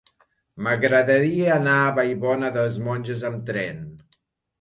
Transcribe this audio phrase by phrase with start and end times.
[0.67, 3.85] M'agradaria anar a Vallbona de les Monges amb tren.